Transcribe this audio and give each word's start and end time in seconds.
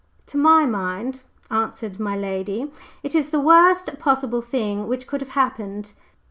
"To 0.25 0.37
my 0.39 0.65
mind," 0.65 1.21
answered 1.51 1.99
my 1.99 2.17
lady, 2.17 2.71
"it 3.03 3.13
is 3.13 3.29
the 3.29 3.39
worst 3.39 3.99
possible 3.99 4.41
thing 4.41 4.87
which 4.87 5.05
could 5.05 5.21
have 5.21 5.29
happened." 5.37 5.93